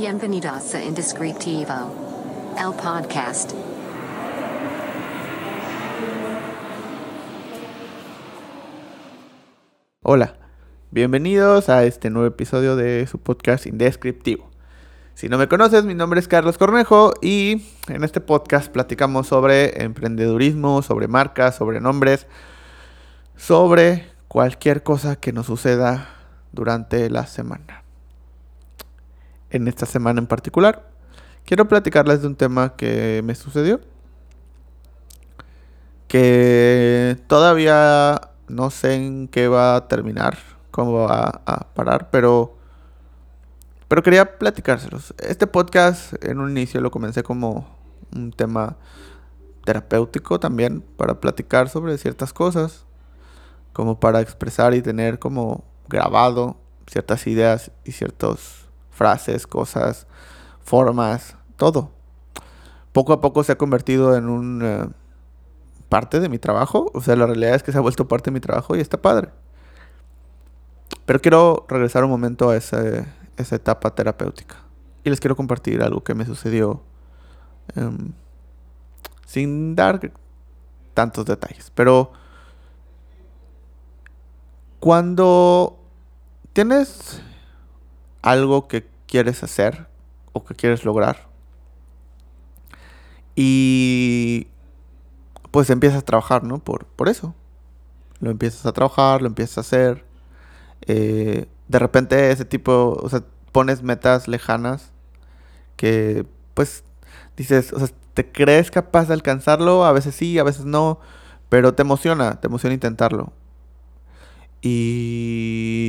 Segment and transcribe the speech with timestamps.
[0.00, 1.74] Bienvenidos a Indescriptivo,
[2.58, 3.52] el podcast.
[10.02, 10.36] Hola,
[10.90, 14.48] bienvenidos a este nuevo episodio de su podcast Indescriptivo.
[15.12, 19.84] Si no me conoces, mi nombre es Carlos Cornejo y en este podcast platicamos sobre
[19.84, 22.26] emprendedurismo, sobre marcas, sobre nombres,
[23.36, 26.08] sobre cualquier cosa que nos suceda
[26.52, 27.84] durante la semana.
[29.50, 30.88] En esta semana en particular,
[31.44, 33.80] quiero platicarles de un tema que me sucedió.
[36.06, 40.38] Que todavía no sé en qué va a terminar,
[40.70, 42.56] cómo va a parar, pero,
[43.88, 45.14] pero quería platicárselos.
[45.18, 47.78] Este podcast en un inicio lo comencé como
[48.14, 48.76] un tema
[49.64, 52.86] terapéutico también, para platicar sobre ciertas cosas,
[53.72, 56.56] como para expresar y tener como grabado
[56.86, 58.69] ciertas ideas y ciertas
[59.00, 60.06] frases, cosas,
[60.62, 61.90] formas, todo.
[62.92, 64.62] Poco a poco se ha convertido en un...
[64.62, 64.88] Eh,
[65.88, 66.90] parte de mi trabajo.
[66.94, 69.00] O sea, la realidad es que se ha vuelto parte de mi trabajo y está
[69.00, 69.30] padre.
[71.06, 74.56] Pero quiero regresar un momento a esa, etapa terapéutica.
[75.02, 76.82] Y les quiero compartir algo que me sucedió
[77.74, 78.12] em,
[79.24, 80.12] sin dar
[80.92, 81.72] tantos detalles.
[81.74, 82.12] Pero
[84.78, 85.78] cuando
[86.52, 87.22] tienes
[88.20, 89.88] algo que quieres hacer
[90.32, 91.30] o que quieres lograr
[93.42, 94.48] y
[95.50, 96.58] pues empiezas a trabajar, ¿no?
[96.58, 97.34] Por, por eso.
[98.20, 100.04] Lo empiezas a trabajar, lo empiezas a hacer.
[100.82, 104.92] Eh, de repente ese tipo, o sea, pones metas lejanas
[105.76, 106.84] que pues
[107.36, 111.00] dices, o sea, te crees capaz de alcanzarlo, a veces sí, a veces no,
[111.48, 113.32] pero te emociona, te emociona intentarlo.
[114.60, 115.79] Y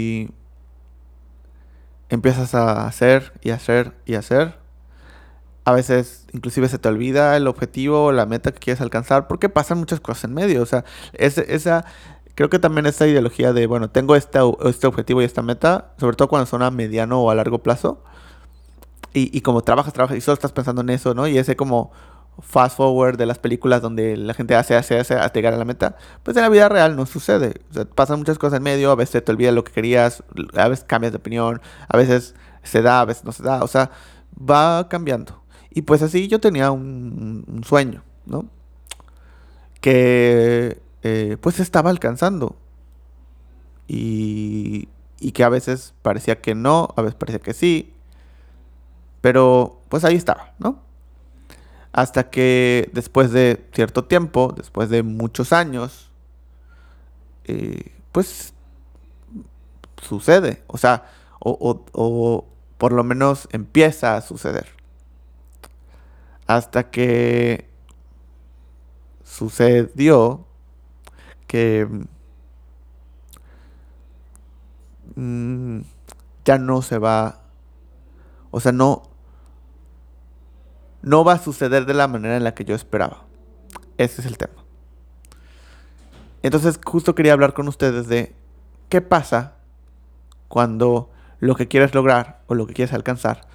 [2.12, 4.62] empiezas a hacer y hacer y hacer
[5.64, 9.78] a veces inclusive se te olvida el objetivo, la meta que quieres alcanzar, porque pasan
[9.78, 10.62] muchas cosas en medio.
[10.62, 11.86] O sea, esa,
[12.36, 16.16] creo que también esa ideología de, bueno, tengo este, este objetivo y esta meta, sobre
[16.16, 18.04] todo cuando son a mediano o a largo plazo,
[19.14, 21.28] y, y como trabajas, trabajas y solo estás pensando en eso, ¿no?
[21.28, 21.92] Y ese como
[22.40, 25.66] fast forward de las películas donde la gente hace, hace, hace hasta llegar a la
[25.66, 27.62] meta, pues en la vida real no sucede.
[27.96, 30.24] Pasan muchas cosas en medio, a veces te olvidas lo que querías,
[30.56, 33.68] a veces cambias de opinión, a veces se da, a veces no se da, o
[33.68, 33.92] sea,
[34.38, 35.42] va cambiando.
[35.70, 38.46] Y pues así yo tenía un, sueño, ¿no?
[39.80, 42.58] Que eh, pues estaba alcanzando.
[43.88, 44.90] Y,
[45.20, 47.94] y que a veces parecía que no, a veces parecía que sí.
[49.22, 50.91] Pero pues ahí estaba, ¿no?
[51.94, 56.10] Hasta que después de cierto tiempo, después de muchos años,
[57.46, 58.54] eh, pues
[60.02, 60.64] sucede.
[60.68, 61.06] O sea,
[61.40, 62.46] o,
[62.78, 64.68] por lo menos empieza a suceder.
[66.48, 67.70] Hasta que
[69.24, 70.46] sucedió
[71.48, 71.88] que
[75.16, 75.82] mm,
[76.46, 77.42] ya no se va,
[78.52, 79.11] o sea, no,
[81.02, 83.26] no va a suceder de la manera en la que yo esperaba.
[83.98, 84.54] Ese es el tema.
[86.44, 88.36] Entonces justo quería hablar con ustedes de
[88.90, 89.56] qué pasa
[90.48, 91.10] cuando
[91.40, 93.48] lo que quieres lograr o lo que quieres alcanzar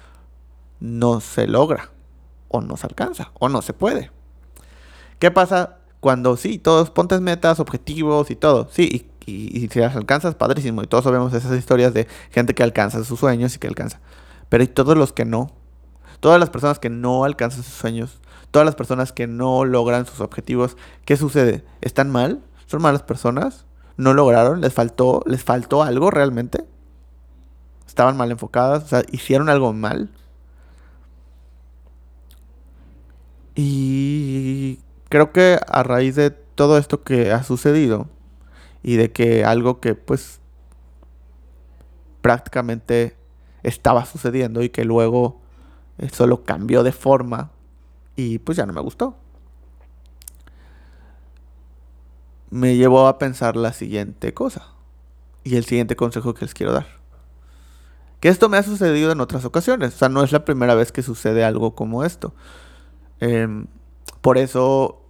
[0.79, 1.89] no se logra
[2.49, 4.11] o no se alcanza o no se puede.
[5.19, 8.67] ¿Qué pasa cuando sí, todos pontes metas, objetivos y todo?
[8.71, 10.81] Sí, y, si las alcanzas, padrísimo.
[10.81, 13.99] Y todos sabemos esas historias de gente que alcanza sus sueños y que alcanza.
[14.49, 15.51] Pero hay todos los que no.
[16.19, 18.19] Todas las personas que no alcanzan sus sueños,
[18.51, 21.63] todas las personas que no logran sus objetivos, ¿qué sucede?
[21.81, 22.41] ¿Están mal?
[22.65, 23.65] ¿Son malas personas?
[23.97, 24.61] ¿No lograron?
[24.61, 26.65] ¿Les faltó, les faltó algo realmente?
[27.87, 28.83] ¿Estaban mal enfocadas?
[28.83, 30.11] O sea, ¿hicieron algo mal?
[33.55, 34.79] Y
[35.09, 38.07] creo que a raíz de todo esto que ha sucedido
[38.83, 40.39] y de que algo que pues
[42.21, 43.15] prácticamente
[43.63, 45.41] estaba sucediendo y que luego
[46.11, 47.51] solo cambió de forma
[48.15, 49.15] y pues ya no me gustó.
[52.49, 54.67] Me llevó a pensar la siguiente cosa
[55.43, 56.87] y el siguiente consejo que les quiero dar.
[58.19, 60.91] Que esto me ha sucedido en otras ocasiones, o sea, no es la primera vez
[60.91, 62.33] que sucede algo como esto.
[63.19, 63.67] Em,
[64.21, 65.01] por eso,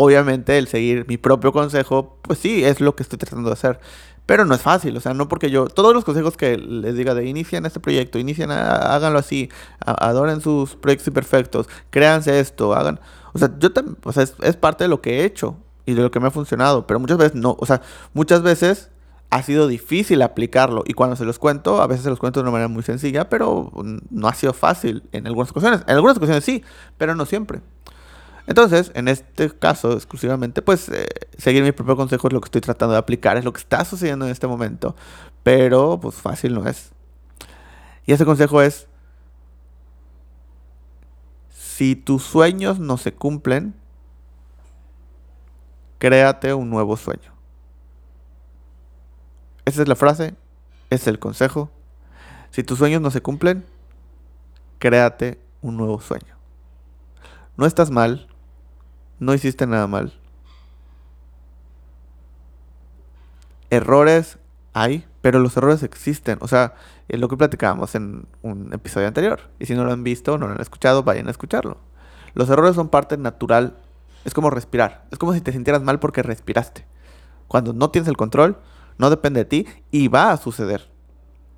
[0.00, 3.80] obviamente, el seguir mi propio consejo, pues sí, es lo que estoy tratando de hacer.
[4.26, 7.14] Pero no es fácil, o sea, no porque yo, todos los consejos que les diga
[7.14, 9.48] de inician este proyecto, inician, háganlo así,
[9.80, 13.00] adoren sus proyectos imperfectos, créanse esto, hagan,
[13.32, 15.56] o sea, yo también, o sea, es, parte de lo que he hecho
[15.86, 17.80] y de lo que me ha funcionado, pero muchas veces no, o sea,
[18.12, 18.90] muchas veces
[19.30, 20.84] ha sido difícil aplicarlo.
[20.86, 23.28] Y cuando se los cuento, a veces se los cuento de una manera muy sencilla,
[23.28, 23.70] pero
[24.10, 25.82] no ha sido fácil en algunas ocasiones.
[25.86, 26.64] En algunas ocasiones sí,
[26.96, 27.60] pero no siempre.
[28.48, 31.06] Entonces, en este caso exclusivamente, pues eh,
[31.36, 33.84] seguir mi propio consejo es lo que estoy tratando de aplicar, es lo que está
[33.84, 34.96] sucediendo en este momento.
[35.42, 36.90] Pero, pues fácil no es.
[38.06, 38.88] Y ese consejo es,
[41.50, 43.74] si tus sueños no se cumplen,
[45.98, 47.34] créate un nuevo sueño.
[49.66, 50.34] Esa es la frase,
[50.88, 51.70] ese es el consejo.
[52.50, 53.66] Si tus sueños no se cumplen,
[54.78, 56.34] créate un nuevo sueño.
[57.58, 58.26] No estás mal,
[59.18, 60.12] no hiciste nada mal.
[63.70, 64.38] Errores
[64.72, 66.38] hay, pero los errores existen.
[66.40, 66.74] O sea,
[67.08, 69.40] es lo que platicábamos en un episodio anterior.
[69.58, 71.78] Y si no lo han visto o no lo han escuchado, vayan a escucharlo.
[72.34, 73.76] Los errores son parte natural.
[74.24, 75.06] Es como respirar.
[75.10, 76.86] Es como si te sintieras mal porque respiraste.
[77.48, 78.58] Cuando no tienes el control,
[78.98, 80.88] no depende de ti y va a suceder.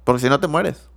[0.04, 0.88] Porque si no te mueres.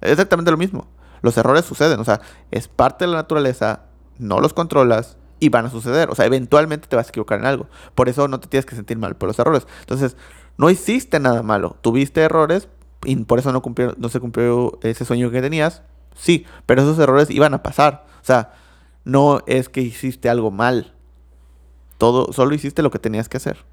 [0.00, 0.88] Es exactamente lo mismo.
[1.22, 2.00] Los errores suceden.
[2.00, 2.20] O sea,
[2.50, 3.82] es parte de la naturaleza.
[4.18, 6.10] No los controlas y van a suceder.
[6.10, 7.66] O sea, eventualmente te vas a equivocar en algo.
[7.94, 9.66] Por eso no te tienes que sentir mal por los errores.
[9.80, 10.16] Entonces,
[10.58, 11.76] no hiciste nada malo.
[11.80, 12.68] Tuviste errores,
[13.04, 15.82] y por eso no, cumplió, no se cumplió ese sueño que tenías.
[16.14, 18.04] Sí, pero esos errores iban a pasar.
[18.20, 18.52] O sea,
[19.04, 20.94] no es que hiciste algo mal.
[21.98, 23.64] Todo, solo hiciste lo que tenías que hacer.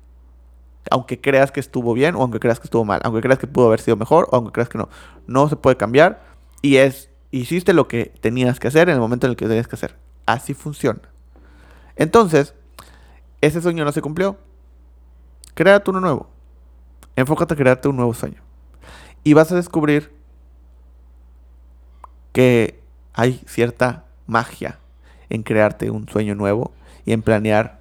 [0.89, 3.01] Aunque creas que estuvo bien o aunque creas que estuvo mal.
[3.03, 4.87] Aunque creas que pudo haber sido mejor o aunque creas que no.
[5.27, 6.23] No se puede cambiar.
[6.61, 9.67] Y es, hiciste lo que tenías que hacer en el momento en el que tenías
[9.67, 9.97] que hacer.
[10.25, 11.01] Así funciona.
[11.97, 12.53] Entonces,
[13.41, 14.37] ese sueño no se cumplió.
[15.53, 16.29] Créate uno nuevo.
[17.15, 18.41] Enfócate a crearte un nuevo sueño.
[19.23, 20.15] Y vas a descubrir
[22.31, 22.79] que
[23.13, 24.79] hay cierta magia
[25.29, 26.71] en crearte un sueño nuevo
[27.05, 27.79] y en planear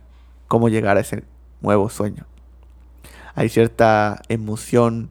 [0.49, 1.25] cómo llegar a ese
[1.61, 2.25] nuevo sueño.
[3.35, 5.11] Hay cierta emoción.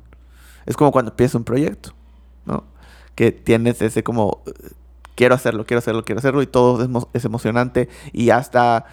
[0.66, 1.94] Es como cuando empiezas un proyecto,
[2.46, 2.64] ¿no?
[3.14, 4.42] Que tienes ese como,
[5.16, 8.86] quiero hacerlo, quiero hacerlo, quiero hacerlo y todo es, emocionante y hasta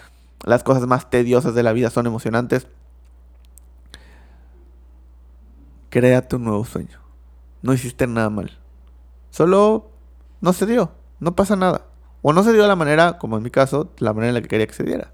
[0.44, 2.66] las cosas más tediosas de la vida son emocionantes.
[5.90, 7.02] Créate un nuevo sueño
[7.62, 8.50] no hiciste nada mal.
[9.30, 9.90] Solo
[10.40, 11.86] no se dio, no pasa nada.
[12.20, 14.42] O no se dio de la manera, como en mi caso, la manera en la
[14.42, 15.12] que quería que se diera.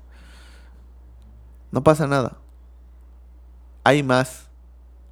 [1.70, 2.38] No pasa nada.
[3.84, 4.49] Hay más,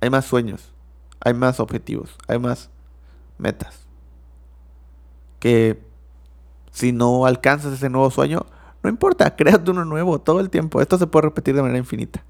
[0.01, 0.73] hay más sueños,
[1.21, 2.71] hay más objetivos, hay más
[3.39, 3.86] metas.
[6.71, 8.47] Si no alcanzas ese nuevo sueño,
[8.83, 10.81] no importa, créate uno nuevo todo el tiempo.
[10.81, 12.25] Esto se puede repetir de manera infinita.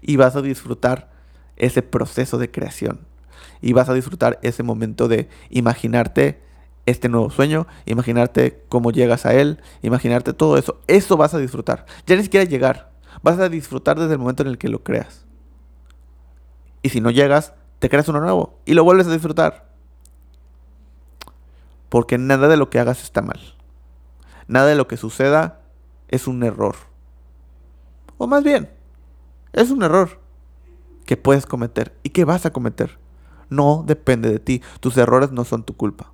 [0.00, 1.10] Y vas a disfrutar
[1.56, 3.00] ese proceso de creación
[3.62, 6.42] y vas a disfrutar ese momento de imaginarte
[6.84, 10.80] este nuevo sueño, imaginarte cómo llegas a él, imaginarte todo eso.
[10.88, 11.86] Eso vas a disfrutar.
[12.06, 12.90] Ya ni siquiera llegar.
[13.22, 15.24] Vas a disfrutar desde el momento en el que lo creas.
[16.82, 19.71] Y si no llegas, te creas uno nuevo y lo vuelves a disfrutar.
[21.92, 23.38] Porque nada de lo que hagas está mal.
[24.48, 25.60] Nada de lo que suceda
[26.08, 26.74] es un error.
[28.16, 28.70] O más bien,
[29.52, 30.18] es un error
[31.04, 32.98] que puedes cometer y que vas a cometer
[33.52, 34.62] no depende de ti.
[34.80, 36.12] Tus errores no son tu culpa.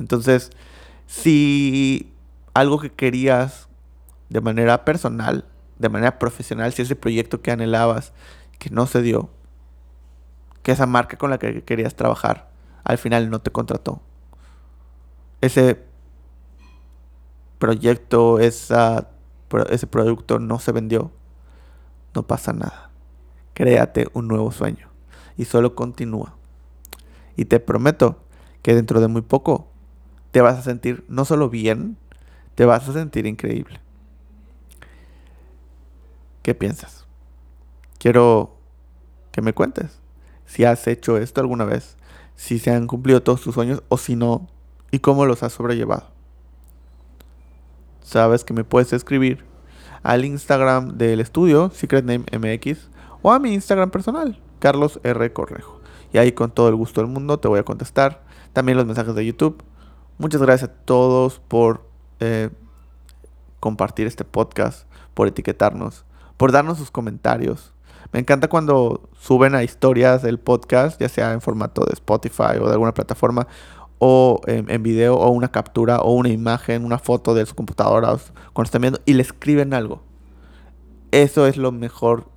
[0.00, 0.50] Entonces,
[1.06, 2.12] si
[2.52, 3.68] algo que querías
[4.28, 5.46] de manera personal,
[5.78, 8.12] de manera profesional, si ese proyecto que anhelabas,
[8.58, 9.30] que no se dio,
[10.64, 12.49] que esa marca con la que querías trabajar,
[12.84, 14.00] al final no te contrató.
[15.40, 15.82] Ese
[17.58, 21.10] proyecto, ese producto no se vendió,
[22.14, 22.90] no pasa nada.
[23.54, 24.88] Créate un nuevo sueño
[25.36, 26.36] y solo continúa.
[27.36, 28.18] Y te prometo
[28.62, 29.68] que dentro de muy poco
[30.30, 31.96] te vas a sentir no solo bien,
[32.54, 33.80] te vas a sentir increíble.
[36.42, 37.06] ¿Qué piensas?
[37.98, 38.56] Quiero
[39.30, 40.00] que me cuentes
[40.46, 41.96] si has hecho esto alguna vez,
[42.40, 44.48] si se han cumplido todos tus sueños o si no,
[44.90, 46.06] y cómo los has sobrellevado.
[48.00, 49.44] Sabes que me puedes escribir
[50.02, 52.88] al Instagram del estudio, Secret Name MX,
[53.20, 55.30] o a mi Instagram personal, Carlos R.
[55.34, 55.82] Correjo.
[56.14, 58.24] Y ahí con todo el gusto del mundo te voy a contestar.
[58.54, 59.62] También los mensajes de YouTube.
[60.16, 61.86] Muchas gracias a todos por
[62.20, 62.48] eh,
[63.60, 66.06] compartir este podcast, por etiquetarnos,
[66.38, 67.74] por darnos sus comentarios.
[68.12, 72.66] Me encanta cuando suben a historias del podcast, ya sea en formato de Spotify o
[72.66, 73.46] de alguna plataforma,
[73.98, 78.16] o en, video, o una captura, o una imagen, una foto de su computadora
[78.52, 80.02] cuando están viendo, y le escriben algo.
[81.12, 82.28] Eso es lo mejor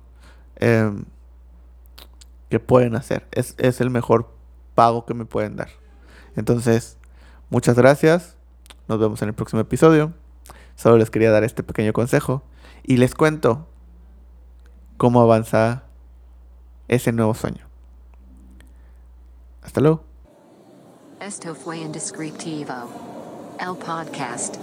[0.56, 1.04] em,
[2.50, 3.26] que pueden hacer.
[3.32, 4.30] Es, es el mejor
[4.74, 5.70] pago que me pueden dar.
[6.36, 6.98] Entonces,
[7.50, 8.36] muchas gracias.
[8.86, 10.12] Nos vemos en el próximo episodio.
[10.76, 12.42] Solo les quería dar este pequeño consejo.
[12.82, 13.66] Y les cuento
[15.04, 15.82] cómo avanza
[16.88, 17.66] ese nuevo sueño.
[19.62, 20.02] Hasta luego.
[21.20, 22.72] Esto fue Indescriptivo.
[23.60, 24.56] El podcast.